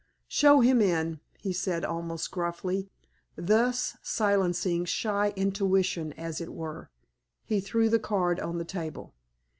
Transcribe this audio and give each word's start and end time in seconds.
"Show 0.29 0.61
him 0.61 0.81
in," 0.81 1.19
he 1.37 1.53
said, 1.53 1.85
almost 1.85 2.31
gruffly, 2.31 2.89
thus 3.35 3.97
silencing 4.01 4.83
shy 4.83 5.31
intuition, 5.35 6.11
as 6.13 6.41
it 6.41 6.51
were. 6.51 6.89
He 7.45 7.59
threw 7.61 7.87
the 7.87 7.99
card 7.99 8.39
on 8.39 8.57
the 8.57 8.65
table. 8.65 9.13